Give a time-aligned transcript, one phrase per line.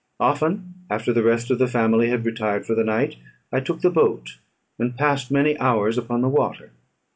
[0.19, 3.17] Often, after the rest of the family had retired for the night,
[3.51, 4.39] I took the boat,
[4.79, 6.71] and passed many hours upon the water.